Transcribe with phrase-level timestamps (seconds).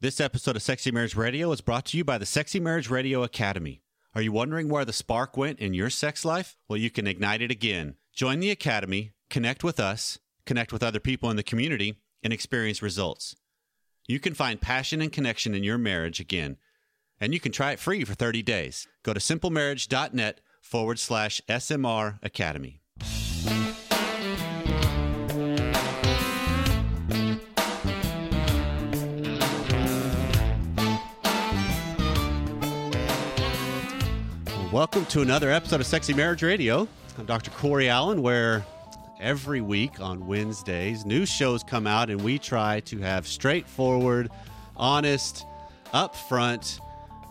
[0.00, 3.24] This episode of Sexy Marriage Radio is brought to you by the Sexy Marriage Radio
[3.24, 3.82] Academy.
[4.14, 6.56] Are you wondering where the spark went in your sex life?
[6.68, 7.96] Well, you can ignite it again.
[8.12, 12.80] Join the Academy, connect with us, connect with other people in the community, and experience
[12.80, 13.34] results.
[14.06, 16.58] You can find passion and connection in your marriage again,
[17.20, 18.86] and you can try it free for 30 days.
[19.02, 22.82] Go to simplemarriage.net forward slash SMR Academy.
[34.72, 36.86] Welcome to another episode of Sexy Marriage Radio.
[37.16, 37.50] I'm Dr.
[37.52, 38.66] Corey Allen, where
[39.18, 44.28] every week on Wednesdays, new shows come out and we try to have straightforward,
[44.76, 45.46] honest,
[45.94, 46.80] upfront,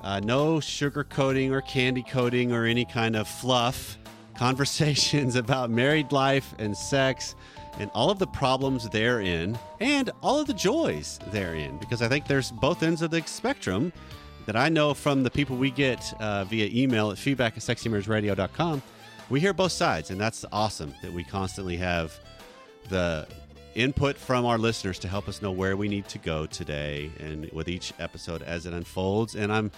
[0.01, 3.99] uh, no sugarcoating or candy coating or any kind of fluff
[4.35, 7.35] conversations about married life and sex
[7.77, 12.25] and all of the problems therein and all of the joys therein because I think
[12.25, 13.93] there's both ends of the spectrum
[14.47, 18.81] that I know from the people we get uh, via email at feedback at sexymarriageradio.com.
[19.29, 22.17] We hear both sides, and that's awesome that we constantly have
[22.87, 23.27] the
[23.75, 27.51] input from our listeners to help us know where we need to go today and
[27.51, 29.35] with each episode as it unfolds.
[29.35, 29.69] And I'm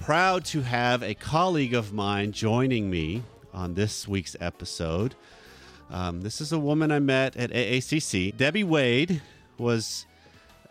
[0.00, 3.22] proud to have a colleague of mine joining me
[3.52, 5.14] on this week's episode.
[5.90, 8.34] Um, this is a woman I met at AACC.
[8.38, 9.20] Debbie Wade
[9.58, 10.06] was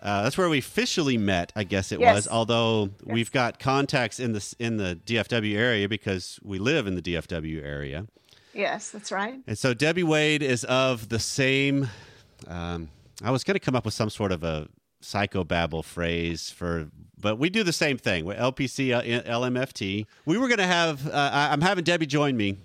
[0.03, 2.15] uh, that's where we officially met, I guess it Yes.
[2.15, 2.27] was.
[2.27, 3.13] Although Yes.
[3.15, 7.63] we've got contacts in the in the DFW area because we live in the DFW
[7.63, 8.05] area,
[8.53, 9.39] Yes, that's right.
[9.47, 11.89] and so Debbie Wade is of the same.
[12.47, 12.89] Um,
[13.23, 14.67] I was going to come up with some sort of a
[15.01, 18.25] psychobabble phrase for, but we do the same thing.
[18.25, 20.05] LPC, uh, LMFT.
[20.25, 21.07] We were going to have.
[21.07, 22.57] Uh, I'm having Debbie join me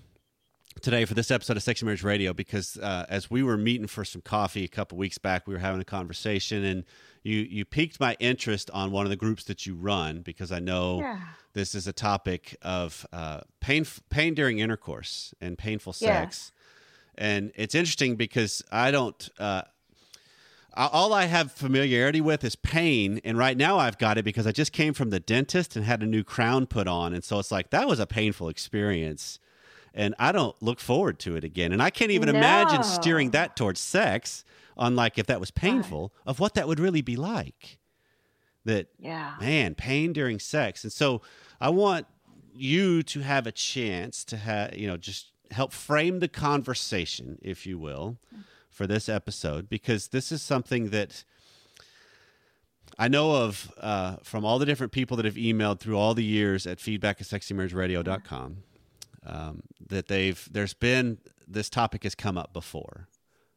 [0.79, 4.03] today for this episode of Sexy Marriage Radio because uh, as we were meeting for
[4.05, 6.83] some coffee a couple weeks back, we were having a conversation and
[7.23, 10.59] you you piqued my interest on one of the groups that you run because I
[10.59, 11.19] know Yeah.
[11.53, 16.51] this is a topic of uh, pain pain during intercourse and painful sex,
[17.17, 19.29] and it's interesting because I don't.
[19.37, 19.63] Uh,
[20.75, 24.51] all I have familiarity with is pain, and right now I've got it because I
[24.53, 27.51] just came from the dentist and had a new crown put on, and so it's
[27.51, 29.39] like that was a painful experience,
[29.93, 33.55] and I don't look forward to it again, and I can't even imagine steering that
[33.55, 34.43] towards sex.
[34.77, 37.79] On like if that was painful, of what that would really be like.
[38.63, 39.33] That Yeah.
[39.39, 40.85] man, pain during sex.
[40.85, 41.21] And so
[41.59, 42.07] I want
[42.53, 47.65] you to have a chance to have, you know, just help frame the conversation, if
[47.67, 48.19] you will,
[48.69, 51.25] for this episode, because this is something that
[52.97, 56.23] I know of uh, from all the different people that have emailed through all the
[56.23, 58.57] years at feedback at sexymarriageradio.com
[59.25, 63.07] um, that they've, there's been, this topic has come up before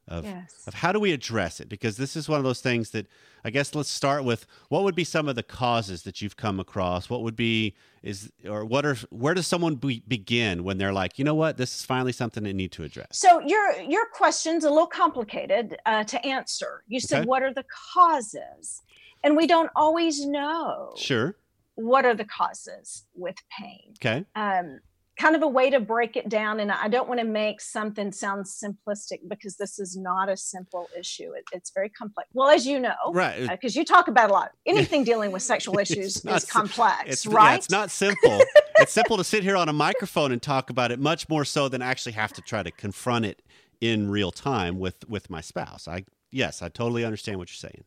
[0.09, 0.65] of, Yes.
[0.67, 3.06] of how do we address it because this is one of those things that
[3.45, 6.59] i guess let's start with what would be some of the causes that you've come
[6.59, 10.93] across what would be is or what are where does someone be, begin when they're
[10.93, 14.06] like you know what this is finally something they need to address So your your
[14.06, 16.83] question's a little complicated uh, to answer.
[16.89, 17.27] You said Okay.
[17.27, 18.83] what are the causes,
[19.23, 21.37] and we don't always know sure
[21.77, 23.94] what are the causes with pain.
[24.00, 24.81] okay Um,
[25.19, 28.12] kind of a way to break it down, and I don't want to make something
[28.12, 31.33] sound simplistic because this is not a simple issue.
[31.33, 32.28] It, it's very complex.
[32.33, 34.53] Well, as you know, right because you talk about a lot.
[34.67, 37.50] Anything dealing with sexual issues not is complex, it's right?
[37.50, 38.41] yeah, it's not simple
[38.77, 41.69] it's simple to sit here on a microphone and talk about it much more so
[41.69, 43.43] than actually have to try to confront it
[43.81, 47.84] in real time with with my spouse i yes i totally understand what you're saying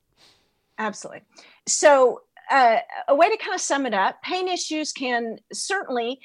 [0.77, 1.23] Absolutely.
[1.67, 2.21] So,
[2.51, 6.19] uh, a way to kind of sum it up pain issues can certainly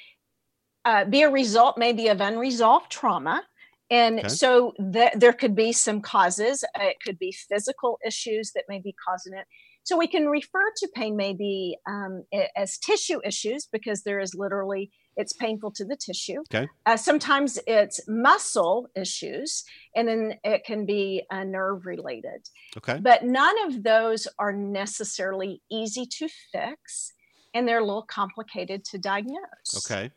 [0.84, 3.42] uh, be a result, maybe, of unresolved trauma.
[3.90, 4.28] And Okay.
[4.28, 6.62] so th- there could be some causes.
[6.78, 9.46] Uh, it could be physical issues that may be causing it.
[9.82, 12.24] So we can refer to pain maybe um,
[12.54, 16.40] as tissue issues because there is literally it's painful to the tissue.
[16.54, 16.68] Okay.
[16.86, 19.64] Uh, sometimes it's muscle issues,
[19.96, 25.62] and then it can be uh, nerve related okay but none of those are necessarily
[25.70, 27.12] easy to fix
[27.54, 29.72] and they're a little complicated to diagnose.
[29.76, 30.10] okay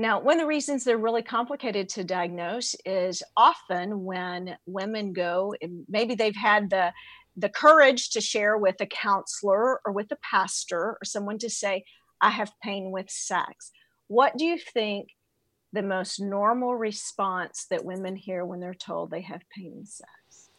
[0.00, 5.54] Now, one of the reasons they're really complicated to diagnose is often when women go
[5.88, 6.92] maybe they've had the
[7.36, 11.84] the courage to share with a counselor or with a pastor or someone to say,
[12.20, 13.70] I have pain with sex.
[14.08, 15.10] What do you think
[15.72, 20.50] the most normal response that women hear when they're told they have pain in sex?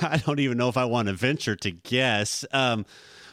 [0.02, 2.46] I don't even know if I want to venture to guess.
[2.52, 2.86] Um,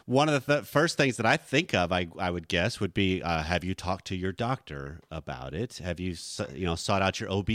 [0.10, 2.94] one of the th- first things that I think of, I, I would guess, would
[2.94, 5.78] be: uh, Have you talked to your doctor about it?
[5.78, 6.16] Have you,
[6.54, 7.50] you know, sought out your OB?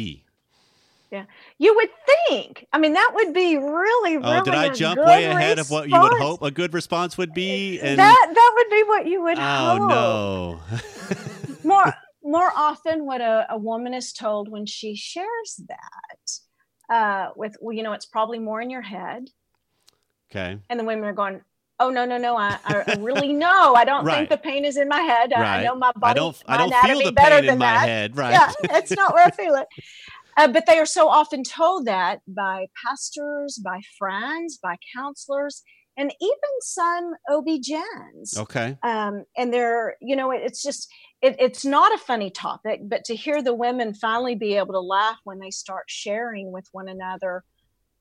[1.10, 1.24] Yeah,
[1.58, 1.90] you would
[2.28, 2.66] think.
[2.72, 4.38] I mean, that would be really, really.
[4.38, 7.34] Oh, did I jump way ahead of what you would hope a good response would
[7.34, 7.80] be?
[7.80, 9.88] And that that would be what you would oh hope.
[9.90, 10.60] no.
[11.64, 11.92] More
[12.22, 17.74] more often, what a, a woman is told when she shares that, uh, with well,
[17.76, 19.28] you know, it's probably more in your head,
[20.30, 20.58] okay.
[20.70, 21.42] and the women are going.
[21.80, 22.36] Oh no no no!
[22.36, 23.74] I, I really know.
[23.74, 24.16] I don't Right.
[24.16, 25.32] think the pain is in my head.
[25.32, 26.12] I, I know my body.
[26.12, 26.42] I don't.
[26.46, 27.88] I don't anatomy feel the better pain than in my that.
[27.88, 28.16] head.
[28.16, 28.30] Right.
[28.32, 29.66] Yeah, it's not where I feel it.
[30.36, 35.62] Uh, but they are so often told that by pastors, by friends, by counselors,
[35.96, 38.38] and even some OB-GYNs.
[38.38, 38.76] Okay.
[38.82, 40.88] Um, and they're, you know, it, it's just,
[41.22, 44.80] it, it's not a funny topic, but to hear the women finally be able to
[44.80, 47.44] laugh when they start sharing with one another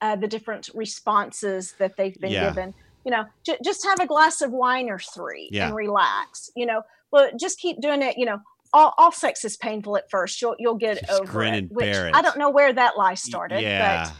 [0.00, 2.48] uh, the different responses that they've been Yeah.
[2.50, 2.74] given.
[3.04, 5.66] You know, j- just have a glass of wine or three Yeah.
[5.66, 6.50] and relax.
[6.56, 8.16] You know, well, just keep doing it.
[8.18, 8.40] You know,
[8.72, 10.40] all, all sex is painful at first.
[10.42, 11.54] You'll you'll get Just over it.
[11.54, 14.10] and which bear I don't know where that lie started, Yeah.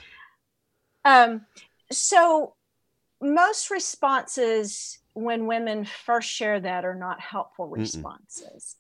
[1.05, 1.47] but um,
[1.91, 2.55] so
[3.21, 8.77] most responses when women first share that are not helpful responses.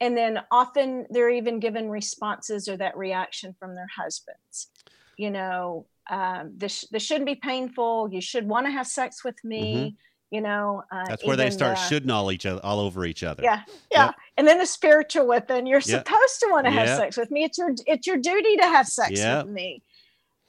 [0.00, 4.68] And then often they're even given responses or that reaction from their husbands.
[5.22, 8.08] You know, um, this this shouldn't be painful.
[8.10, 9.94] You should want to have sex with me.
[10.32, 13.22] You know, uh, That's where they start the- shoulding all each other, all over each
[13.22, 13.42] other.
[13.44, 13.60] yeah,
[13.92, 14.06] yeah.
[14.06, 14.14] Yep.
[14.38, 16.06] And then the spiritual within, you're Yep.
[16.08, 16.98] supposed to want to have Yep.
[16.98, 17.44] sex with me.
[17.44, 19.82] It's your it's your duty to have sex with me.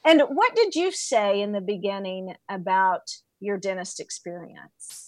[0.04, 3.04] And what did you say in the beginning about
[3.40, 5.03] your dentist experience?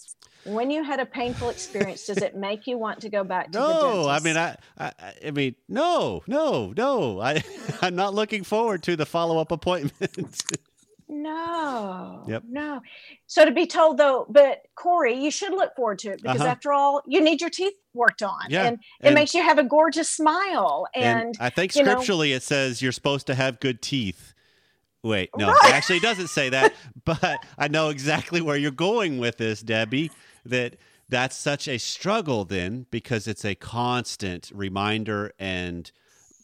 [0.47, 3.59] When you had a painful experience, does it make you want to go back to
[3.59, 3.83] the dentist?
[3.95, 4.93] No, I mean, I, I,
[5.27, 7.21] I mean, no, no, no.
[7.21, 7.43] I,
[7.83, 10.43] I'm not looking forward to the follow up appointment.
[11.09, 12.25] No.
[12.27, 12.43] Yep.
[12.49, 12.81] No.
[13.27, 16.51] So to be told though, but Corey, you should look forward to it because Uh-huh.
[16.51, 18.41] after all, you need your teeth worked on.
[18.49, 20.87] Yeah, And it and- makes you have a gorgeous smile.
[20.95, 24.33] And, I think you know- scripturally it says you're supposed to have good teeth.
[25.03, 25.69] Wait, no, Right.
[25.71, 30.11] it actually doesn't say that, but I know exactly where you're going with this, Debbie.
[30.49, 30.77] That
[31.09, 35.91] that's such a struggle then because it's a constant reminder and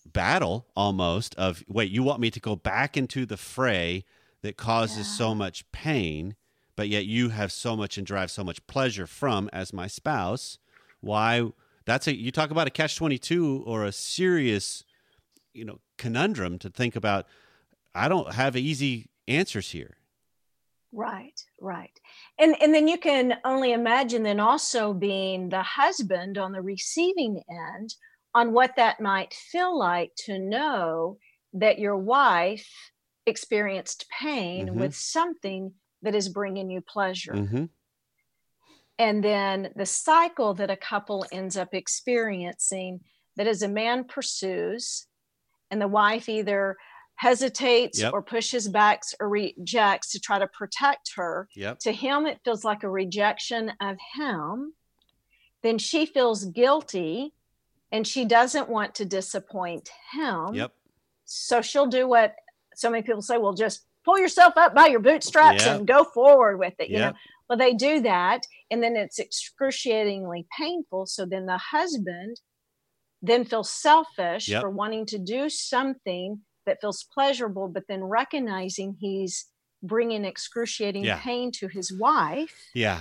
[0.07, 4.05] battle almost of wait, you want me to go back into the fray
[4.43, 6.35] that causes so much pain,
[6.77, 10.59] but yet you have so much and derive so much pleasure from as my spouse.
[11.01, 11.53] Why
[11.85, 14.85] that's a you talk about a catch 22 or a serious
[15.53, 17.27] you know conundrum to think about
[17.95, 19.97] i don't have easy answers here
[20.95, 21.99] Right, right.
[22.43, 27.41] And and then you can only imagine then also being the husband on the receiving
[27.49, 27.95] end
[28.35, 31.19] on what that might feel like to know
[31.53, 32.69] that your wife
[33.27, 34.75] experienced pain Mhm.
[34.75, 37.35] with something that is bringing you pleasure.
[37.35, 37.67] mm-hmm.
[38.99, 43.01] And then the cycle that a couple ends up experiencing
[43.37, 45.07] that as a man pursues
[45.71, 46.77] and the wife either
[47.23, 48.13] hesitates Yep.
[48.15, 51.49] or pushes back or rejects to try to protect her.
[51.55, 51.79] Yep.
[51.81, 54.75] To him it feels like a rejection of him.
[55.63, 57.33] Then she feels guilty
[57.93, 60.55] and she doesn't want to disappoint him.
[60.55, 60.73] Yep.
[61.25, 62.35] So she'll do what
[62.75, 65.77] so many people say well just pull yourself up by your bootstraps Yep.
[65.79, 67.13] and go forward with it you know?
[67.49, 68.41] Well they do that
[68.73, 71.07] and then it's excruciatingly painful.
[71.07, 72.41] So then the husband
[73.23, 79.47] then feels selfish for wanting to do something that feels pleasurable but then recognizing he's
[79.83, 81.19] bringing excruciating Yeah.
[81.21, 83.01] pain to his wife yeah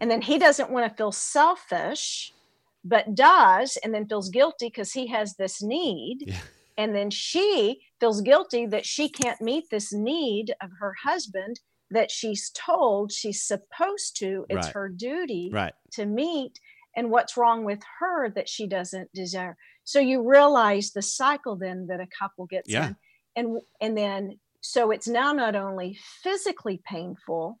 [0.00, 2.32] and then he doesn't want to feel selfish
[2.84, 6.40] but does and then feels guilty because he has this need Yeah.
[6.76, 12.10] and then she feels guilty that she can't meet this need of her husband that
[12.10, 14.74] she's told she's supposed to it's Right.
[14.74, 16.58] her duty right to meet
[16.96, 19.56] and what's wrong with her that she doesn't desire.
[19.84, 22.88] So you realize the cycle then that a couple gets Yeah.
[22.88, 22.96] in.
[23.36, 27.60] And and then so it's now not only physically painful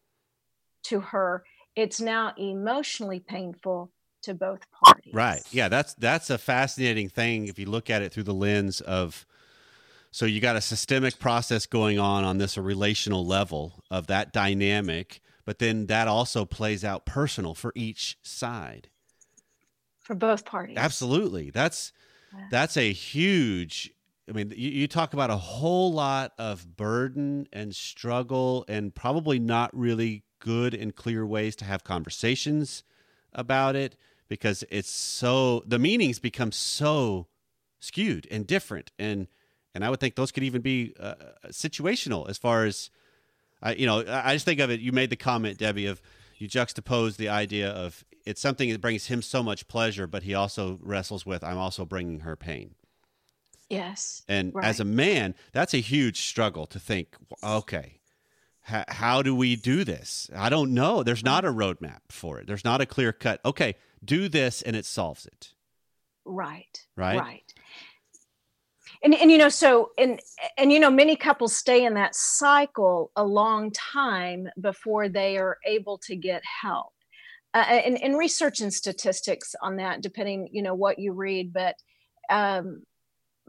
[0.84, 1.44] to her
[1.76, 5.12] it's now emotionally painful to both parties.
[5.12, 5.42] Right.
[5.52, 9.26] Yeah that's that's a fascinating thing if you look at it through the lens of
[10.10, 14.32] so you got a systemic process going on on this a relational level of that
[14.32, 18.88] dynamic but then that also plays out personal for each side
[20.06, 21.50] for both parties Absolutely.
[21.50, 21.92] That's
[22.32, 22.46] Yeah.
[22.50, 23.92] that's a huge
[24.28, 29.38] I mean, you, you talk about a whole lot of burden and struggle and probably
[29.38, 32.82] not really good and clear ways to have conversations
[33.32, 33.96] about it
[34.28, 37.26] because it's so the meanings become so
[37.80, 39.26] skewed and different and
[39.74, 41.14] and I would think those could even be uh,
[41.48, 42.90] situational as far as
[43.60, 46.00] I you know I I just think of it you made the comment Debbie of
[46.38, 50.34] you juxtapose the idea of it's something that brings him so much pleasure but he
[50.34, 52.74] also wrestles with I'm also bringing her pain
[53.68, 54.22] Yes.
[54.28, 54.64] And right.
[54.64, 58.00] as a man, that's a huge struggle to think, okay,
[58.70, 60.30] h- how do we do this?
[60.34, 61.02] I don't know.
[61.02, 62.46] There's not a roadmap for it.
[62.46, 63.74] There's not a clear cut, okay,
[64.04, 65.52] do this and it solves it.
[66.24, 66.86] Right.
[66.96, 67.18] Right.
[67.18, 67.45] Right.
[69.02, 70.20] And, and you know so and
[70.56, 75.58] and you know many couples stay in that cycle a long time before they are
[75.66, 76.92] able to get help
[77.54, 81.76] uh, and, and research and statistics on that depending you know what you read but
[82.30, 82.82] um,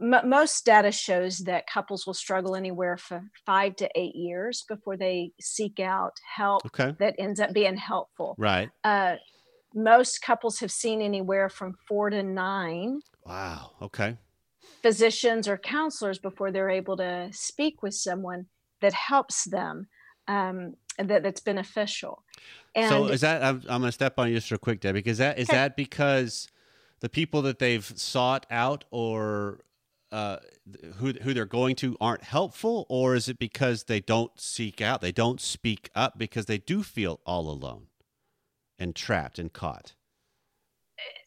[0.00, 4.96] m- most data shows that couples will struggle anywhere for five to eight years before
[4.96, 6.94] they seek out help Okay.
[6.98, 8.70] that ends up being helpful Right.
[8.84, 9.16] uh,
[9.74, 13.72] most couples have seen anywhere from four to nine Wow.
[13.82, 14.16] Okay.
[14.82, 18.46] Physicians or counselors before they're able to speak with someone
[18.80, 19.86] that helps them
[20.28, 22.22] um, that, that's beneficial.
[22.74, 25.00] And so is that I'm, I'm going to step on you just real quick, Debbie.
[25.00, 25.56] Because that is Okay.
[25.56, 26.48] that because
[27.00, 29.60] the people that they've sought out or
[30.12, 30.38] uh,
[30.96, 35.00] who who they're going to aren't helpful, or is it because they don't seek out,
[35.00, 37.88] they don't speak up because they do feel all alone
[38.78, 39.94] and trapped and caught?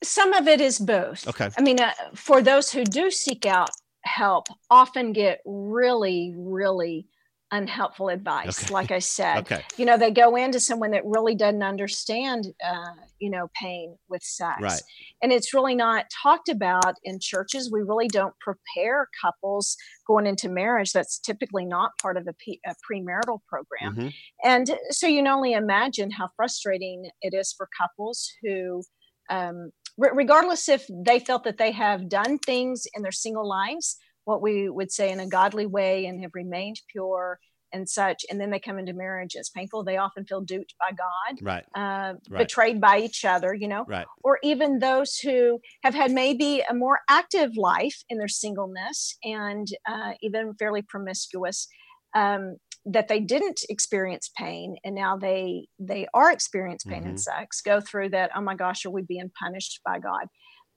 [0.03, 1.27] Some of it is both.
[1.27, 1.49] Okay.
[1.57, 3.69] I mean, uh, for those who do seek out
[4.03, 7.07] help, often get really, really
[7.53, 8.63] unhelpful advice.
[8.63, 8.73] Okay.
[8.73, 9.61] Like I said, Okay.
[9.75, 14.23] you know, they go into someone that really doesn't understand, uh, you know, pain with
[14.23, 14.61] sex.
[14.61, 14.81] Right.
[15.21, 17.69] And it's really not talked about in churches.
[17.69, 19.75] We really don't prepare couples
[20.07, 20.93] going into marriage.
[20.93, 23.95] That's typically not part of a, pe- a premarital program.
[23.97, 24.13] Mhm.
[24.45, 28.81] And so you can only imagine how frustrating it is for couples who,
[29.31, 33.97] um, re- regardless if they felt that they have done things in their single lives,
[34.25, 37.39] what we would say in a godly way and have remained pure
[37.73, 39.83] and such, and then they come into marriage, it's painful.
[39.83, 41.65] They often feel duped by God, Right.
[41.73, 42.39] uh, Right.
[42.39, 44.05] betrayed by each other, you know, Right.
[44.23, 49.67] or even those who have had maybe a more active life in their singleness and
[49.89, 51.67] uh, even fairly promiscuous
[52.13, 57.19] um, that they didn't experience pain and now they they are experiencing pain in Mhm.
[57.19, 60.25] sex go through that oh my gosh are we being punished by god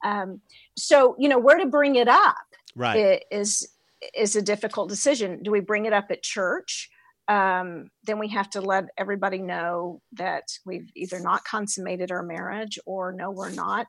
[0.05, 0.43] um,
[0.77, 2.37] so you know where to bring it up
[2.77, 3.23] Right.
[3.31, 3.67] is
[4.15, 6.91] is a difficult decision do we bring it up at church
[7.27, 12.79] um, then we have to let everybody know that we've either not consummated our marriage
[12.85, 13.87] or no we're not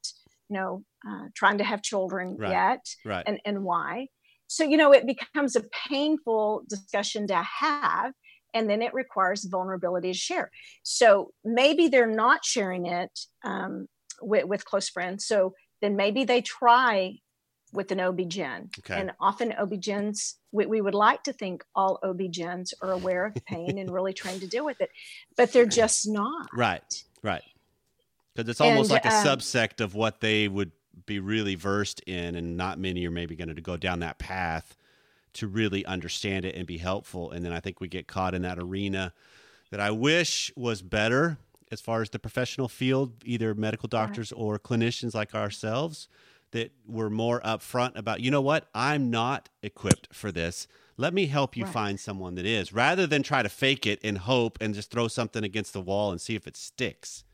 [0.47, 2.51] you know uh, trying to have children Right.
[2.51, 3.23] yet right.
[3.27, 4.07] and, and why.
[4.47, 8.13] So, you know, it becomes a painful discussion to have,
[8.53, 10.51] and then it requires vulnerability to share.
[10.83, 13.87] So maybe they're not sharing it um,
[14.21, 15.25] with, with close friends.
[15.25, 17.15] So then maybe they try
[17.73, 18.77] with an OB-GYN.
[18.79, 18.99] Okay.
[18.99, 23.77] And often OB-GYNs, we, we would like to think all OB-GYNs are aware of pain
[23.77, 24.89] and really trained to deal with it,
[25.35, 26.47] but they're just not.
[26.53, 27.03] Right.
[27.21, 27.43] Right.
[28.33, 30.71] Because it's almost And, like a um, subsect of what they would
[31.05, 34.75] be really versed in, and not many are maybe going to go down that path
[35.33, 37.31] to really understand it and be helpful.
[37.31, 39.13] And then I think we get caught in that arena
[39.69, 41.37] that I wish was better
[41.71, 46.07] as far as the professional field, either medical doctors or clinicians like ourselves,
[46.51, 50.67] that were more upfront about, you know what, I'm not equipped for this.
[50.95, 51.73] Let me help you Right.
[51.73, 55.09] find someone that is, rather than try to fake it and hope and just throw
[55.09, 57.24] something against the wall and see if it sticks.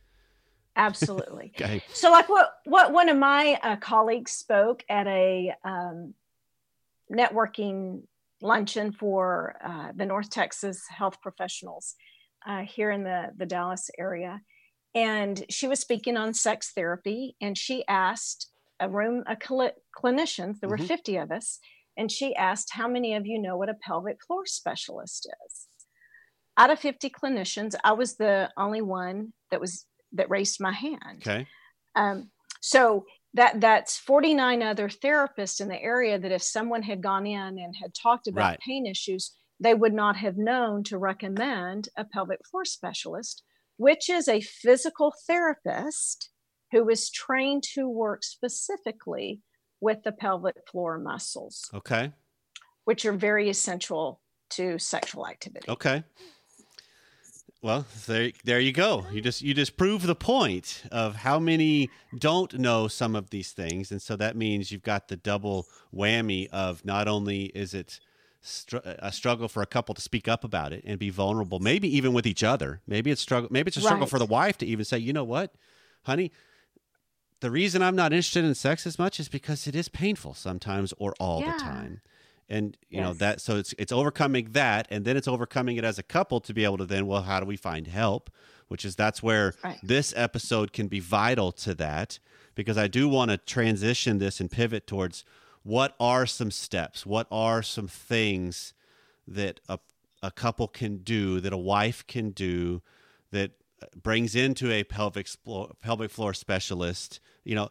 [0.75, 1.54] Absolutely.
[1.62, 1.82] Okay.
[1.94, 6.13] So, like what what one of my uh, colleagues spoke at a um,
[7.12, 8.04] networking
[8.42, 11.96] luncheon for uh, the North Texas health professionals
[12.48, 14.42] uh, here in the the Dallas area,
[14.96, 18.48] and she was speaking on sex therapy, and she asked
[18.80, 20.60] a room of cli- clinicians.
[20.60, 20.88] There were Mhm.
[20.88, 21.60] fifty of us,
[21.98, 25.68] and she asked, "How many of you know what a pelvic floor specialist is?"
[26.58, 31.18] Out of fifty clinicians, I was the only one that was that raised my hand.
[31.20, 31.48] Okay.
[31.96, 37.25] Um, so that that's 49 other therapists in the area that if someone had gone
[37.25, 38.60] in and had talked about Right.
[38.60, 43.44] pain issues, they would not have known to recommend a pelvic floor specialist,
[43.77, 46.30] which is a physical therapist
[46.72, 49.41] who is trained to work specifically
[49.80, 52.12] with the pelvic floor muscles, Okay.
[52.86, 55.65] which are very essential to sexual activity.
[55.70, 56.03] Okay.
[57.63, 59.06] Well, there, there you go.
[59.12, 63.51] You just you just prove the point of how many don't know some of these
[63.51, 68.00] things, and so that means you've got the double whammy of not only is it
[68.41, 71.88] str- a struggle for a couple to speak up about it and be vulnerable, maybe
[71.96, 72.82] even with each other.
[72.88, 73.50] Maybe it's struggle.
[73.51, 74.10] Maybe it's a struggle Right.
[74.10, 75.53] for the wife to even say, you know what,
[76.03, 76.32] honey.
[77.41, 80.94] The reason I'm not interested in sex as much is because it is painful sometimes
[80.98, 81.53] or all Yeah.
[81.53, 82.01] the time
[82.51, 85.98] and you know that so it's it's overcoming that and then it's overcoming it as
[85.98, 88.29] a couple to be able to then well how do we find help
[88.67, 89.79] which is that's where Right.
[89.81, 92.20] this episode can be vital to that
[92.53, 95.24] because i do want to transition this and pivot towards
[95.63, 97.05] what are some steps?
[97.05, 98.74] What are some things
[99.27, 99.77] that a,
[100.24, 102.81] a couple can do, that a wife can do,
[103.29, 107.20] that uh, brings into a pelvic floor, pelvic floor specialist?
[107.43, 107.70] You know,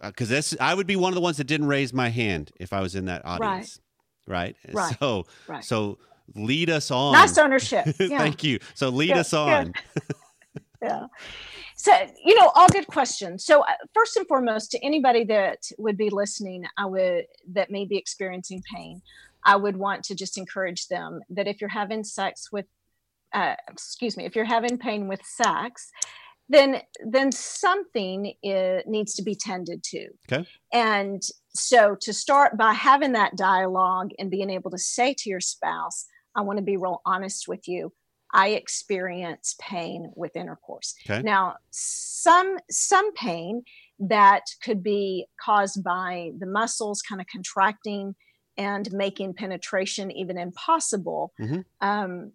[0.00, 2.72] because this I would be one of the ones that didn't raise my hand if
[2.72, 3.80] I was in that audience,
[4.26, 4.56] right?
[4.66, 4.74] Right.
[4.74, 4.96] right.
[4.98, 5.64] So, right.
[5.64, 5.98] so
[6.34, 7.12] lead us on.
[7.12, 7.86] Nice ownership.
[8.00, 8.18] Yeah.
[8.18, 8.58] Thank you.
[8.74, 9.72] So lead us on.
[10.82, 11.06] yeah.
[11.76, 11.92] So,
[12.24, 13.44] you know, all good questions.
[13.44, 17.84] So, uh, first and foremost, to anybody that would be listening, I would that may
[17.84, 19.02] be experiencing pain,
[19.44, 22.66] I would want to just encourage them that if you're having sex with,
[23.32, 25.90] uh, excuse me, if you're having pain with sex,
[26.48, 30.08] then then something is, needs to be tended to.
[30.30, 30.46] Okay.
[30.72, 31.22] And
[31.54, 36.06] so, to start by having that dialogue and being able to say to your spouse,
[36.34, 37.92] "I want to be real honest with you."
[38.32, 40.94] I experience pain with intercourse.
[41.08, 41.22] Okay.
[41.22, 43.62] Now, some some pain
[43.98, 48.14] that could be caused by the muscles kind of contracting
[48.58, 51.32] and making penetration even impossible.
[51.40, 51.60] Mm-hmm.
[51.80, 52.32] Um,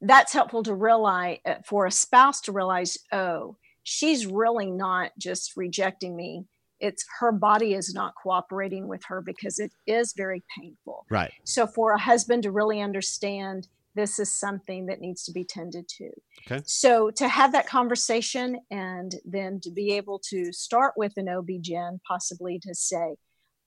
[0.00, 5.56] that's helpful to realize uh, for a spouse to realize, oh, she's really not just
[5.56, 6.44] rejecting me.
[6.80, 11.04] It's her body is not cooperating with her because it is very painful.
[11.10, 11.32] Right.
[11.44, 15.88] So for a husband to really understand this is something that needs to be tended
[15.88, 16.10] to.
[16.46, 16.62] Okay.
[16.64, 21.98] So to have that conversation and then to be able to start with an OB-GYN,
[22.06, 23.16] possibly to say,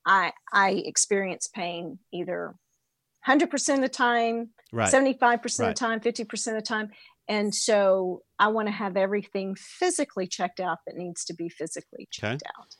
[0.05, 2.55] I I experience pain either
[3.27, 4.91] 100% of the time, right.
[4.91, 5.45] 75% right.
[5.45, 6.89] of the time, 50% of the time.
[7.27, 12.07] And so I want to have everything physically checked out that needs to be physically
[12.11, 12.51] checked okay.
[12.59, 12.75] out.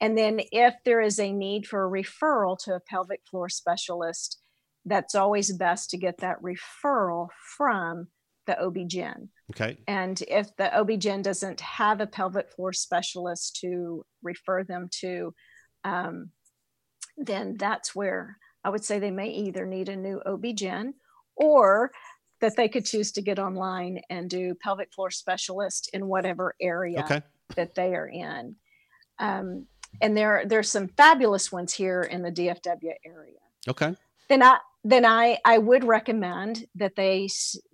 [0.00, 4.40] And then if there is a need for a referral to a pelvic floor specialist,
[4.84, 8.08] that's always best to get that referral from
[8.46, 9.28] the OB-GYN.
[9.50, 9.78] Okay.
[9.86, 15.34] And if the OB-GYN doesn't have a pelvic floor specialist to refer them to,
[15.84, 16.30] um,
[17.16, 20.92] then that's where I would say they may either need a new OB-GYN
[21.36, 21.90] or
[22.40, 27.00] that they could choose to get online and do pelvic floor specialist in whatever area
[27.00, 27.22] okay.
[27.54, 28.56] that they are in.
[29.18, 29.66] Um,
[30.02, 33.38] and there, there's some fabulous ones here in the DFW area.
[33.68, 33.96] Okay.
[34.28, 37.28] Then I, then I, I would recommend that they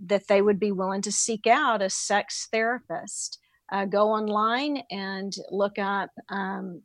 [0.07, 3.39] that they would be willing to seek out a sex therapist.
[3.71, 6.83] Uh, go online and look up um,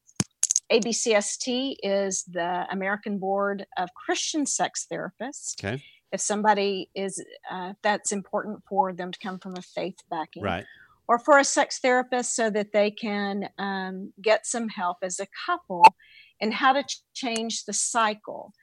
[0.71, 5.53] ABCST is the American Board of Christian Sex Therapists.
[5.59, 5.81] Okay.
[6.11, 10.65] If somebody is uh, that's important for them to come from a faith backing, Right.
[11.07, 15.27] or for a sex therapist so that they can um, get some help as a
[15.45, 15.83] couple
[16.39, 18.53] and how to ch- change the cycle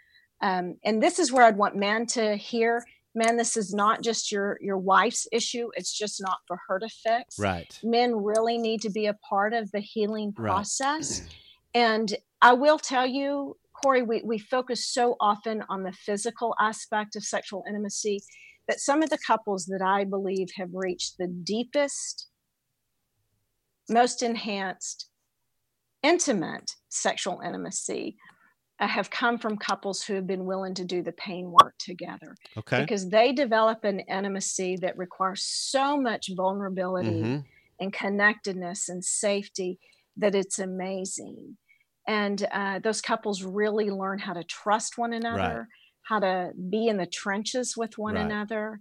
[0.40, 4.30] um, and this is where I'd want men to hear, man, this is not just
[4.30, 5.68] your your wife's issue.
[5.74, 7.38] It's just not for her to fix.
[7.38, 7.78] Right.
[7.82, 10.50] Men really need to be a part of the healing Right.
[10.50, 11.22] process.
[11.72, 17.16] And I will tell you, Corey, we, we focus so often on the physical aspect
[17.16, 18.22] of sexual intimacy
[18.66, 22.28] that some of the couples that I believe have reached the deepest,
[23.90, 25.10] most enhanced,
[26.02, 28.16] intimate sexual intimacy
[28.80, 32.34] uh, have come from couples who have been willing to do the pain work together
[32.56, 32.80] Okay.
[32.80, 37.38] because they develop an intimacy that requires so much vulnerability hmm
[37.80, 39.80] and connectedness and safety
[40.16, 41.56] that it's amazing.
[42.06, 45.68] And uh, those couples really learn how to trust one another,
[46.02, 48.26] how to be in the trenches with one Right.
[48.26, 48.80] another,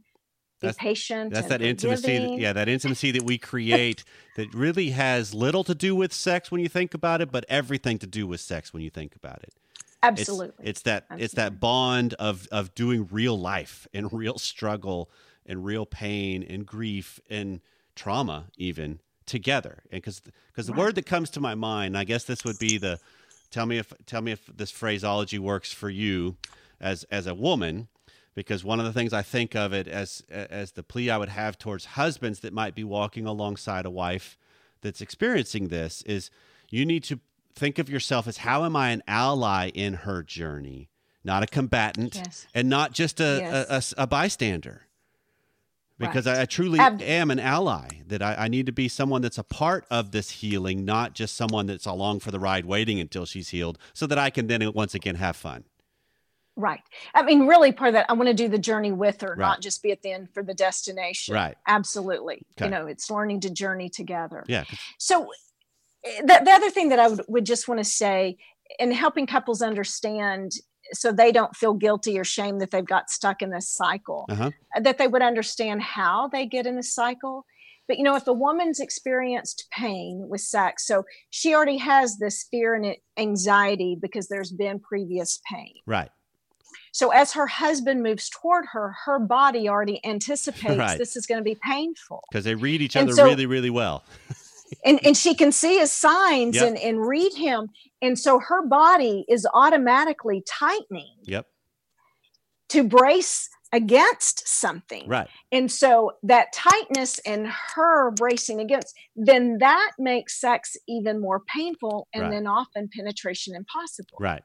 [0.62, 1.34] be patient.
[1.34, 2.20] That's that intimacy.
[2.20, 4.04] That, yeah, that intimacy that we create
[4.36, 7.98] that really has little to do with sex when you think about it, but everything
[8.00, 9.54] to do with sex when you think about it.
[10.02, 10.66] Absolutely.
[10.68, 15.10] It's, that it's that bond of of doing real life and real struggle
[15.46, 17.62] and real pain and grief and
[17.96, 19.84] trauma even together.
[19.92, 22.78] And because because the word that comes to my mind, I guess this would be
[22.78, 23.00] the
[23.52, 26.38] tell me if tell me if this phraseology works for you
[26.82, 27.88] as as a woman
[28.36, 31.30] because one of the things I think of it as as the plea I would
[31.30, 34.38] have towards husbands that might be walking alongside a wife
[34.82, 36.30] that's experiencing this is
[36.70, 37.20] you need to
[37.56, 40.90] think of yourself as how am I an ally in her journey,
[41.24, 42.48] not a combatant, Yes.
[42.56, 43.94] and not just a, Yes.
[43.98, 44.88] a- a a bystander.
[46.00, 46.38] Because Right.
[46.40, 47.88] I, I truly Ab- am an ally.
[48.08, 51.36] That I, I need to be someone that's a part of this healing, not just
[51.36, 54.74] someone that's along for the ride, waiting until she's healed, so that I can then
[54.74, 55.66] once again have fun.
[56.56, 56.82] Right.
[57.16, 59.40] I mean, really, part of that, I want to do the journey with her, Right.
[59.40, 61.34] not just be at the end for the destination.
[61.34, 61.56] Right.
[61.68, 62.46] Absolutely.
[62.58, 62.66] Okay.
[62.66, 64.44] You know, it's learning to journey together.
[64.48, 64.64] yeah
[65.00, 65.30] So,
[66.06, 68.38] eh, the, the other thing that I would, would just want to say
[68.80, 70.52] in helping couples understand
[70.92, 74.52] so they don't feel guilty or shame that they've got stuck in this cycle, Uh-huh.
[74.76, 77.46] uh, that they would understand how they get in the cycle.
[77.88, 82.46] But you know, if a woman's experienced pain with sex, so she already has this
[82.50, 85.74] fear and anxiety because there's been previous pain.
[85.86, 86.10] Right.
[86.92, 90.98] So as her husband moves toward her, her body already anticipates Right.
[90.98, 92.24] this is going to be painful.
[92.32, 94.04] Because they read each And other so- really, really well.
[94.86, 96.68] And and she can see his signs Yep.
[96.68, 97.70] and, and read him.
[98.02, 101.48] And so her body is automatically tightening Yep.
[102.70, 105.08] to brace against something.
[105.08, 105.28] Right.
[105.52, 112.08] And so that tightness and her bracing against, then that makes sex even more painful
[112.14, 112.32] and Right.
[112.32, 114.18] then often penetration impossible.
[114.20, 114.44] Right.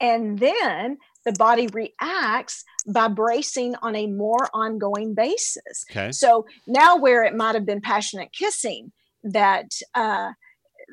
[0.00, 5.84] And then the body reacts by bracing on a more ongoing basis.
[5.88, 6.10] Okay.
[6.10, 8.90] So now where it might have been passionate kissing
[9.24, 10.32] that uh,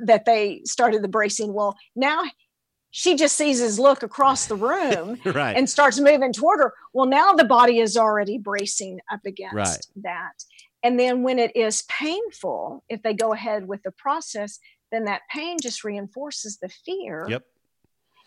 [0.06, 2.22] that they started the bracing, well, now
[2.92, 5.56] she just sees his look across the room right.
[5.56, 6.74] and starts moving toward her.
[6.94, 9.86] Well, now the body is already bracing up against Right.
[9.98, 10.34] that.
[10.82, 14.58] And then when it is painful, if they go ahead with the process,
[14.92, 17.28] then that pain just reinforces the fear.
[17.30, 17.44] yep.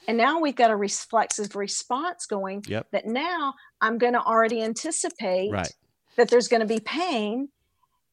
[0.08, 2.88] And now we've got a reflexive response going Yep.
[2.92, 5.72] that now I'm going to already anticipate Right.
[6.16, 7.48] that there's going to be pain.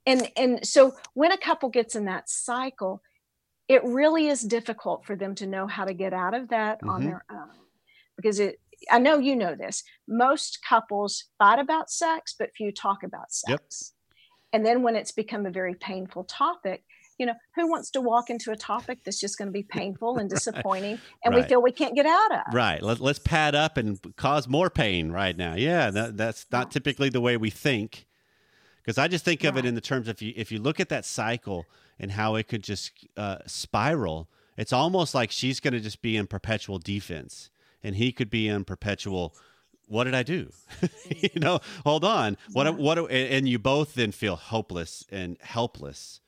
[0.10, 3.02] And and so when a couple gets in that cycle,
[3.68, 7.02] it really is difficult for them to know how to get out of that on
[7.02, 7.06] Mhm.
[7.06, 7.50] their own.
[8.16, 9.84] Because it I know you know this.
[10.08, 13.50] Most couples fight about sex, but few talk about sex.
[13.50, 13.62] Yep.
[14.54, 16.84] And then when it's become a very painful topic,
[17.18, 20.18] you know, who wants to walk into a topic that's just going to be painful
[20.18, 22.54] and disappointing and we feel we can't get out of?
[22.54, 22.82] Right.
[22.82, 25.56] Let, let's pad up and cause more pain right now.
[25.56, 26.70] Yeah, that, that's not Yeah.
[26.72, 28.08] typically the way we think.
[28.90, 30.90] Because I just think of it in the terms of you, if you look at
[30.90, 31.68] that cycle
[32.00, 36.18] and how it could just uh, spiral, it's almost like she's going to just be
[36.18, 37.52] in perpetual defense,
[37.84, 39.36] and he could be in perpetual.
[39.88, 40.50] What did I do?
[41.08, 42.36] you know, hold on.
[42.52, 42.66] What?
[42.66, 42.72] Yeah.
[42.72, 42.98] What?
[42.98, 46.20] And and you both then feel hopeless and helpless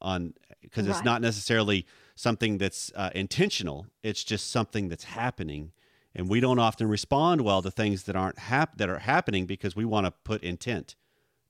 [0.00, 0.32] on
[0.62, 3.84] because it's not necessarily something that's uh, intentional.
[4.02, 5.72] It's just something that's happening,
[6.14, 9.76] and we don't often respond well to things that aren't hap- that are happening because
[9.76, 10.96] we want to put intent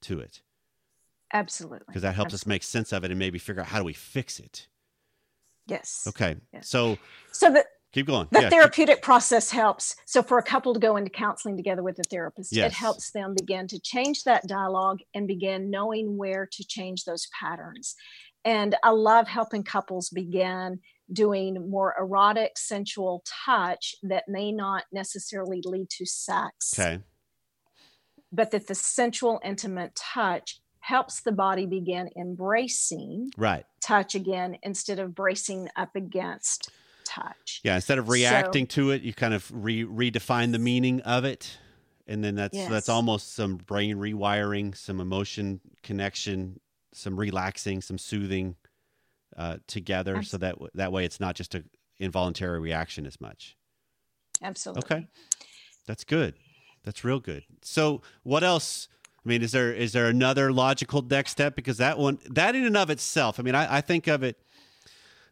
[0.02, 0.42] to it
[1.32, 1.84] Absolutely.
[1.86, 3.92] because that helps us make sense of it and maybe figure out how do we
[3.92, 4.66] fix it.
[5.66, 6.04] Yes.
[6.08, 6.68] Okay, Yes.
[6.68, 6.98] so
[7.32, 8.26] So the, keep going.
[8.32, 9.94] the Yeah, keep- therapeutic process helps.
[10.06, 12.72] So for a couple to go into counseling together with a therapist, Yes.
[12.72, 17.28] it helps them begin to change that dialogue and begin knowing where to change those
[17.38, 17.94] patterns.
[18.44, 20.80] And I love helping couples begin
[21.12, 27.02] doing more erotic, sensual touch that may not necessarily lead to sex, okay,
[28.32, 33.66] but that the sensual, intimate touch helps the body begin embracing right.
[33.80, 36.70] touch again instead of bracing up against
[37.04, 37.60] touch.
[37.62, 41.24] Yeah, instead of So- reacting to it, you kind of re- redefine the meaning of
[41.24, 41.58] it,
[42.06, 42.70] and then that's Yes.
[42.70, 46.60] that's almost some brain rewiring, some emotion connection,
[46.92, 48.56] some relaxing, some soothing
[49.36, 51.64] uh, together, so that that way it's not just a
[51.98, 53.56] involuntary reaction as much.
[54.42, 54.82] Absolutely.
[54.96, 55.06] Okay,
[55.86, 56.34] that's good.
[56.84, 57.44] That's real good.
[57.62, 58.88] So, what else?
[59.24, 61.54] I mean, is there is there another logical next step?
[61.54, 64.38] Because that one, that in and of itself, I mean, I, I think of it.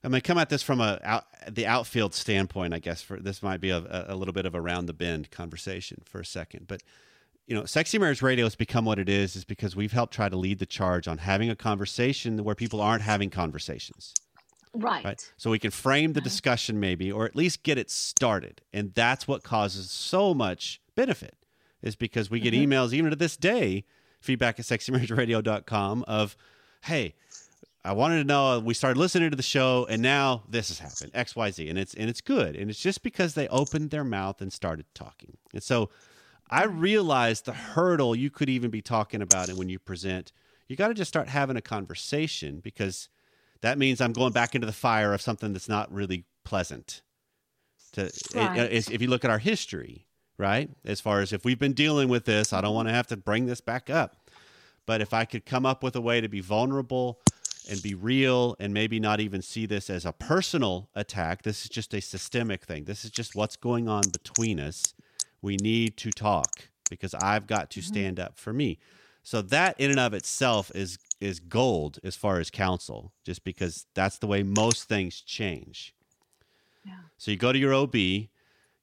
[0.05, 3.03] I mean, come at this from a out, the outfield standpoint, I guess.
[3.03, 6.21] For this might be a, a little bit of a round the bend conversation for
[6.21, 6.83] a second, but
[7.47, 10.29] you know, Sexy Marriage Radio has become what it is, is because we've helped try
[10.29, 14.13] to lead the charge on having a conversation where people aren't having conversations
[14.75, 15.03] Right.
[15.03, 15.33] right?
[15.39, 19.27] So we can frame the discussion maybe, or at least get it started, and that's
[19.27, 21.38] what causes so much benefit.
[21.83, 22.67] Is because we get Mhm.
[22.67, 23.85] emails even to this day,
[24.21, 26.37] feedback at sexymarriageradio.com of,
[26.83, 27.15] hey,
[27.85, 28.59] I wanted to know.
[28.59, 31.79] We started listening to the show, and now this has happened, X, Y, Z, and
[31.79, 35.37] it's and it's good, and it's just because they opened their mouth and started talking.
[35.55, 35.89] And so,
[36.51, 36.81] I mm-hmm.
[36.81, 40.33] realized the hurdle you could even be talking about, and when you present,
[40.67, 43.09] you got to just start having a conversation because
[43.61, 47.03] that means I'm going back into the fire of something that's not really pleasant.
[47.93, 48.59] To it- Right.
[48.59, 50.08] Eh, it's- if you look at our history,
[50.39, 50.71] right?
[50.85, 53.17] As far as if we've been dealing with this, I don't want to have to
[53.17, 54.31] bring this back up.
[54.87, 57.21] But if I could come up with a way to be vulnerable
[57.69, 61.69] and be real and maybe not even see this as a personal attack, this is
[61.69, 62.85] just a systemic thing.
[62.85, 64.95] This is just what's going on between us.
[65.43, 67.85] We need to talk because I've got to Mhm.
[67.85, 68.79] stand up for me.
[69.23, 73.87] So that in and of itself is is gold as far as counsel, just because
[73.93, 75.93] that's the way most things change.
[76.87, 76.93] Yeah.
[77.17, 78.31] So you go to your OB,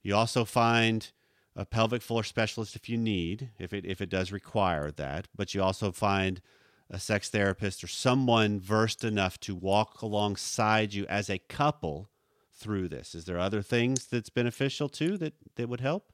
[0.03, 1.09] you also find
[1.55, 5.53] a pelvic floor specialist if you need, if it if it does require that, but
[5.53, 6.41] you also find
[6.89, 12.09] a sex therapist or someone versed enough to walk alongside you as a couple
[12.53, 13.15] through this.
[13.15, 16.11] Is there other things that's beneficial too that that would help?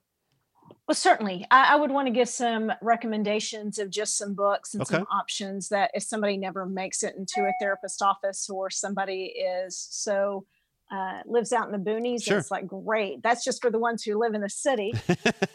[0.87, 1.45] Well, certainly.
[1.51, 4.95] I, I, would want to give some recommendations of just some books and okay.
[4.95, 9.77] some options that if somebody never makes it into a therapist office or somebody is
[9.77, 10.45] so
[10.91, 12.37] uh, lives out in the boonies, sure.
[12.37, 13.23] it's like great.
[13.23, 14.93] That's just for the ones who live in the city.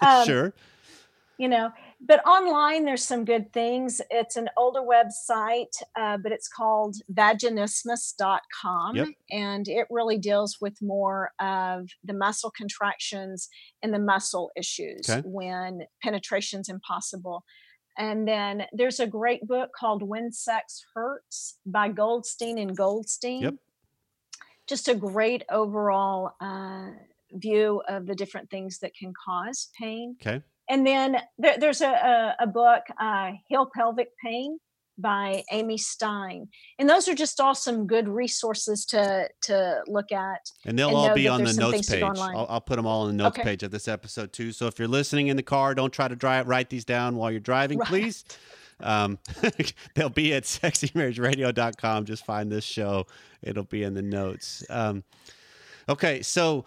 [0.03, 0.53] Um, sure
[1.39, 1.71] you know
[2.01, 8.97] but online there's some good things it's an older website uh, but it's called vaginismus.com
[8.97, 9.09] yep.
[9.31, 13.49] and it really deals with more of the muscle contractions
[13.83, 15.23] and the muscle issues okay.
[15.25, 17.45] when penetration's impossible
[17.99, 23.55] and then there's a great book called when sex hurts by goldstein and goldstein yep.
[24.69, 26.91] Just a great overall uh,
[27.33, 31.91] view of the different things that can cause pain okay and then there, there's a,
[31.91, 34.59] a, a book, uh, Heal Pelvic Pain
[34.99, 36.49] by Amy Stein.
[36.79, 40.41] And those are just awesome, good resources to to look at.
[40.65, 42.03] And they'll and all be on the notes page.
[42.03, 43.45] I'll, I'll, put them all on the notes okay.
[43.45, 44.53] page of this episode too.
[44.53, 47.31] So if you're listening in the car, don't try to drive, write these down while
[47.31, 47.89] you're driving, right.
[47.89, 48.25] please.
[48.81, 49.19] Um,
[49.95, 52.05] they'll be at sexymarriageradio.com.
[52.05, 53.07] Just find this show.
[53.43, 54.65] It'll be in the notes.
[54.69, 55.05] Um,
[55.89, 56.65] okay, so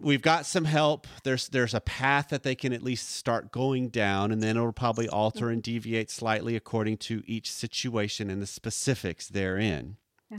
[0.00, 1.06] we've got some help.
[1.24, 4.72] There's there's a path that they can at least start going down, and then it'll
[4.72, 9.96] probably alter and deviate slightly according to each situation and the specifics therein.
[10.30, 10.38] Yeah.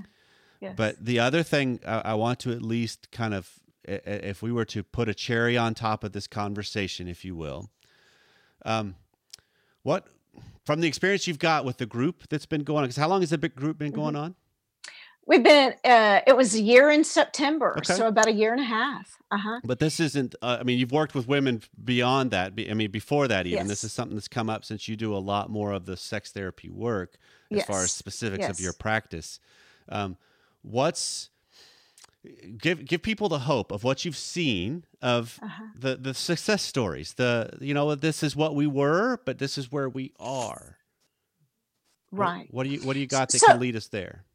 [0.62, 0.74] Yes.
[0.76, 3.50] But the other thing I, I want to at least kind of,
[3.86, 7.70] if we were to put a cherry on top of this conversation, if you will,
[8.66, 8.96] um,
[9.84, 10.08] what
[10.66, 12.84] from the experience you've got with the group that's been going on?
[12.86, 14.24] Because how long has the big group been going mm-hmm.
[14.24, 14.36] on?
[15.30, 15.76] We've been.
[15.86, 17.94] Uh, it was a year in September, okay.
[17.94, 19.16] so about a year and a half.
[19.30, 19.60] Uh huh.
[19.64, 20.34] But this isn't.
[20.42, 22.54] Uh, I mean, you've worked with women beyond that.
[22.58, 23.68] I mean, before that, even yes.
[23.68, 26.32] this is something that's come up since you do a lot more of the sex
[26.32, 27.18] therapy work,
[27.52, 27.68] as yes.
[27.68, 28.50] far as specifics yes.
[28.50, 29.40] of your practice.
[29.88, 30.18] Um,
[30.64, 31.30] what's
[32.58, 35.64] give give people the hope of what you've seen of uh-huh.
[35.76, 37.14] the the success stories.
[37.14, 40.78] The you know this is what we were, but this is where we are.
[42.12, 42.48] Right.
[42.52, 44.26] What, what do you what do you got that so, can lead us there?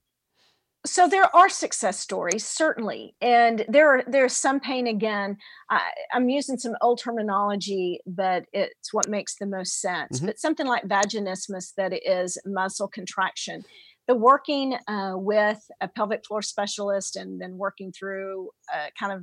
[0.86, 5.36] so there are success stories certainly and there are there's some pain again
[5.70, 5.80] I,
[6.12, 10.26] am using some old terminology but it's what makes the most sense mm-hmm.
[10.26, 13.64] but something like vaginismus that is muscle contraction
[14.08, 19.22] the working uh, with a pelvic floor specialist and then working through uh, kind of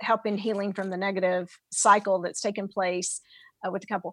[0.00, 3.20] helping healing from the negative cycle that's taken place
[3.66, 4.12] uh, with the couple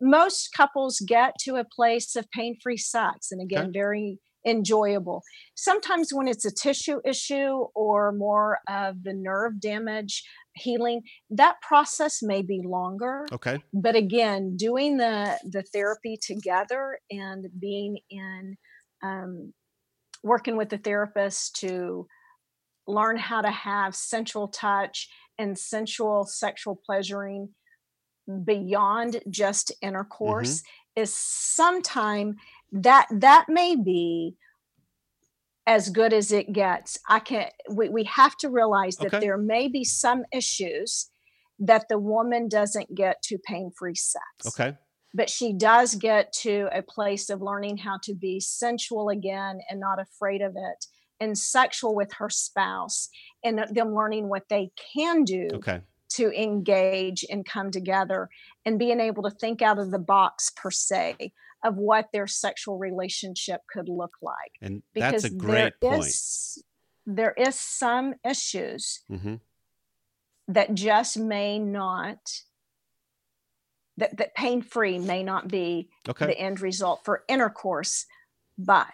[0.00, 3.72] most couples get to a place of pain-free sex and again okay.
[3.72, 5.22] very enjoyable.
[5.54, 12.18] Sometimes when it's a tissue issue or more of the nerve damage healing, that process
[12.22, 13.26] may be longer.
[13.32, 13.62] Okay.
[13.72, 18.56] But again, doing the the therapy together and being in
[19.02, 19.52] um,
[20.22, 22.06] working with the therapist to
[22.86, 27.48] learn how to have sensual touch and sensual sexual pleasuring
[28.44, 31.02] beyond just intercourse mm-hmm.
[31.02, 32.36] is sometime
[32.70, 34.36] that that may be
[35.66, 39.20] as good as it gets i can we, we have to realize that okay.
[39.20, 41.08] there may be some issues
[41.58, 44.76] that the woman doesn't get to pain-free sex okay
[45.14, 49.78] but she does get to a place of learning how to be sensual again and
[49.80, 50.86] not afraid of it
[51.20, 53.08] and sexual with her spouse
[53.44, 55.80] and them learning what they can do okay.
[56.08, 58.28] to engage and come together
[58.64, 61.32] and being able to think out of the box per se
[61.64, 64.52] of what their sexual relationship could look like.
[64.60, 66.06] And because that's a great there point.
[66.06, 66.64] Is,
[67.06, 69.36] there is some issues mm-hmm.
[70.48, 72.18] that just may not
[73.98, 76.26] that, that pain free may not be okay.
[76.26, 78.06] the end result for intercourse,
[78.58, 78.86] but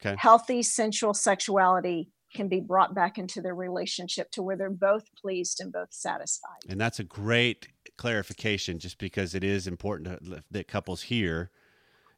[0.00, 0.16] okay.
[0.18, 5.60] healthy sensual sexuality can be brought back into their relationship to where they're both pleased
[5.60, 6.58] and both satisfied.
[6.68, 11.50] And that's a great clarification just because it is important to, that couples hear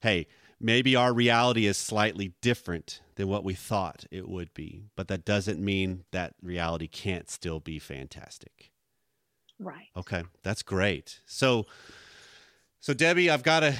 [0.00, 0.26] hey,
[0.58, 5.24] maybe our reality is slightly different than what we thought it would be, but that
[5.24, 8.70] doesn't mean that reality can't still be fantastic.
[9.58, 9.88] Right.
[9.96, 11.20] Okay, that's great.
[11.26, 11.66] So,
[12.80, 13.74] so Debbie, I've got to,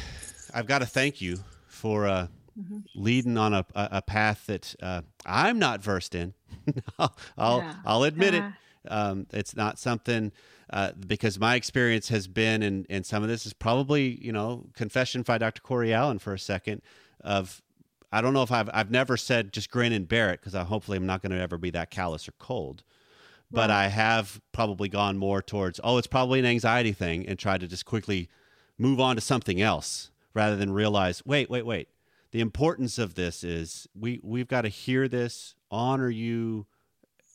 [0.53, 2.27] I've got to thank you for uh,
[2.59, 2.81] mm-hmm.
[2.95, 6.35] leading on a, a path that uh, I'm not versed in.
[6.99, 7.75] I'll, I'll, yeah.
[7.85, 8.45] I'll admit it.
[8.89, 10.33] Um, it's not something
[10.71, 14.67] uh, because my experience has been, and, and some of this is probably, you know,
[14.75, 15.61] confession by Dr.
[15.63, 16.83] Corey Allen for a second
[17.23, 17.63] of,
[18.13, 20.65] I don't know if I've, I've never said just grin and bear it because I
[20.65, 22.83] hopefully I'm not going to ever be that callous or cold.
[23.53, 23.85] But right.
[23.85, 27.67] I have probably gone more towards, oh, it's probably an anxiety thing and tried to
[27.67, 28.29] just quickly
[28.81, 31.89] move on to something else rather than realize, wait, wait, wait.
[32.31, 36.67] The importance of this is we, we've got to hear this, honor you,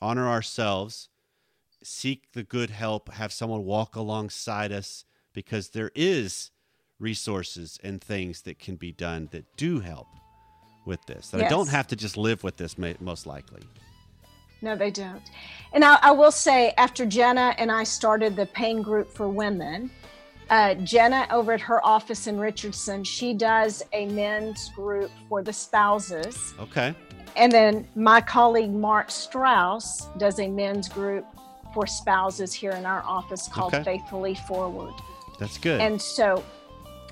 [0.02, 1.10] honor ourselves,
[1.84, 6.50] seek the good help, have someone walk alongside us, because there is
[6.98, 10.08] resources and things that can be done that do help
[10.86, 11.30] with this.
[11.30, 13.62] That I don't have to just live with this, most likely.
[14.62, 15.22] No, they don't.
[15.74, 19.92] And I, I will say, after Jenna and I started the pain group for women,
[20.50, 25.54] uh, Jenna over at her office in Richardson, she does a men's group for the
[25.54, 26.54] spouses.
[26.60, 26.94] Okay.
[27.36, 31.26] And then my colleague Mark Strauss does a men's group
[31.74, 33.84] for spouses here in our office called Okay.
[33.84, 34.94] Faithfully Forward.
[35.40, 35.82] That's good.
[35.82, 36.44] And so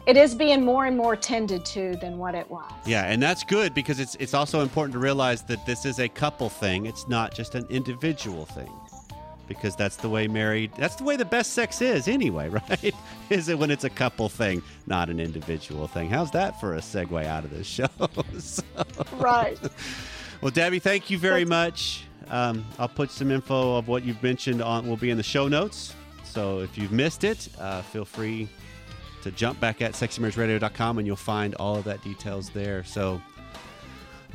[0.05, 2.71] it is being more and more tended to than what it was.
[2.85, 6.07] yeah, and that's good because it's it's also important to realize that this is a
[6.07, 6.85] couple thing.
[6.85, 8.71] It's not just an individual thing.
[9.47, 12.93] Because that's the way married that's the way the best sex is anyway, right?
[13.29, 16.09] is it when it's a couple thing, not an individual thing.
[16.09, 17.87] How's that for a segue out of this show?
[18.39, 18.63] So-
[19.17, 19.59] Right.
[20.41, 22.05] Well, Debbie, thank you very much.
[22.29, 25.47] Um, I'll put some info of what you've mentioned on will be in the show
[25.47, 25.93] notes.
[26.23, 28.47] So if you've missed it, uh, feel free
[29.21, 32.83] to jump back at sexymarriageradio.com and you'll find all of that details there.
[32.83, 33.21] So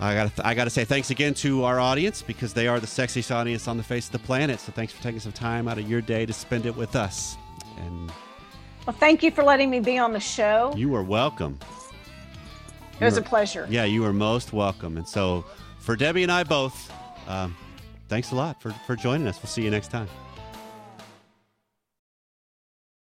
[0.01, 2.79] I got to I got to say thanks again to our audience because they are
[2.79, 4.61] the sexiest audience on the face of the planet.
[4.61, 7.37] So thanks for taking some time out of your day to spend it with us.
[7.79, 8.13] And
[8.87, 10.73] Well, thank you for letting me be on the show.
[10.77, 11.59] you are welcome.
[13.01, 13.67] It was You a pleasure.
[13.71, 14.97] Yeah, you are most welcome.
[14.97, 15.45] And so,
[15.79, 16.93] for Debbie and I both,
[17.29, 17.57] um,
[18.09, 19.39] thanks a lot for, for joining us.
[19.41, 20.09] We'll see you next time.